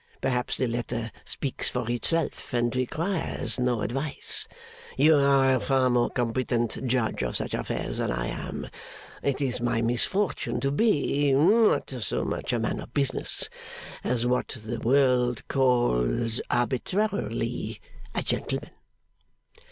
Perhaps 0.19 0.57
the 0.57 0.65
letter 0.65 1.11
speaks 1.25 1.69
for 1.69 1.87
itself, 1.91 2.55
and 2.55 2.75
requires 2.75 3.59
no 3.59 3.81
advice. 3.81 4.47
You 4.97 5.13
are 5.15 5.53
a 5.53 5.59
far 5.59 5.91
more 5.91 6.09
competent 6.09 6.87
judge 6.87 7.21
of 7.21 7.35
such 7.35 7.53
affairs 7.53 7.99
than 7.99 8.09
I 8.09 8.25
am. 8.25 8.67
It 9.21 9.41
is 9.41 9.61
my 9.61 9.83
misfortune 9.83 10.59
to 10.61 10.71
be, 10.71 11.33
not 11.33 11.91
so 11.91 12.25
much 12.25 12.51
a 12.51 12.57
man 12.57 12.79
of 12.79 12.91
business, 12.95 13.47
as 14.03 14.25
what 14.25 14.57
the 14.65 14.79
world 14.79 15.47
calls 15.47 16.41
(arbitrarily) 16.49 17.79
a 18.15 18.23
gentleman. 18.23 18.71